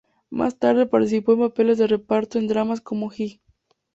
Más 0.31 0.57
tarde 0.57 0.87
participó 0.87 1.33
en 1.33 1.41
papeles 1.41 1.77
de 1.77 1.85
reparto 1.85 2.39
en 2.39 2.47
dramas 2.47 2.81
como 2.81 3.11
Hi! 3.15 3.39